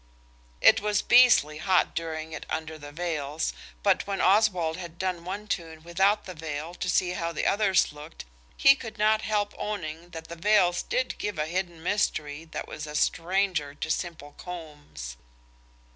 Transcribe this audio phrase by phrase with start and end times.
[0.61, 3.53] It was beastly hot doing it under the veils,
[3.83, 7.93] but when Oswald had done one tune without the veil to see how the others
[7.93, 8.25] looked
[8.57, 12.87] he could not help owning that the veils did give a hidden mystery that was
[12.87, 15.17] a stranger to simple cornbs.